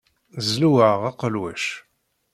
[0.47, 1.65] Zlu-aɣ aqelwac.